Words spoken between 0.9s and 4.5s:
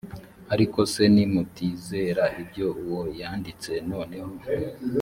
se nimutizera ibyo uwo yanditse noneho